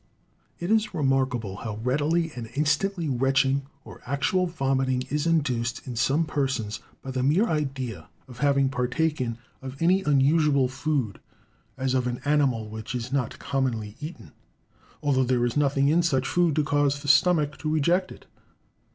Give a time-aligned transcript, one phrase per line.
[0.57, 6.25] It is remarkable how readily and instantly retching or actual vomiting is induced in some
[6.25, 11.19] persons by the mere idea of having partaken of any unusual food,
[11.77, 14.31] as of an animal which is not commonly eaten;
[15.03, 18.25] although there is nothing in such food to cause the stomach to reject it.